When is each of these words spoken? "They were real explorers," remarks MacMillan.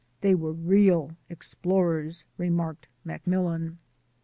"They 0.21 0.33
were 0.33 0.51
real 0.53 1.15
explorers," 1.29 2.25
remarks 2.35 2.87
MacMillan. 3.05 3.77